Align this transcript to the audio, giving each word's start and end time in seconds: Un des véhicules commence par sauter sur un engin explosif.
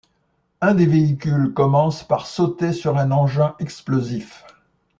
Un 0.61 0.73
des 0.73 0.87
véhicules 0.87 1.53
commence 1.53 2.03
par 2.03 2.25
sauter 2.25 2.73
sur 2.73 2.97
un 2.97 3.11
engin 3.11 3.53
explosif. 3.59 4.43